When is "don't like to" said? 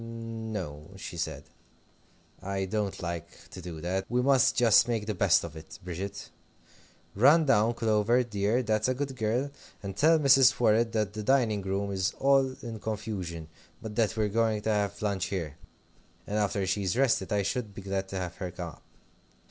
2.65-3.61